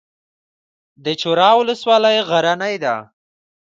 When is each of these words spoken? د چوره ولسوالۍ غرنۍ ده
د 1.03 1.05
چوره 1.21 1.49
ولسوالۍ 1.59 2.17
غرنۍ 2.29 2.75
ده 2.83 2.95